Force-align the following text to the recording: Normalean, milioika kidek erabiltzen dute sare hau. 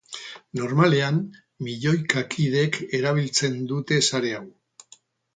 Normalean, 0.59 1.17
milioika 1.67 2.23
kidek 2.35 2.79
erabiltzen 2.99 3.59
dute 3.73 3.99
sare 4.07 4.33
hau. 4.39 4.43